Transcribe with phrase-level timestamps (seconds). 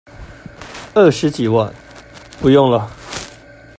[0.95, 1.71] 二十幾萬
[2.41, 2.89] 不用了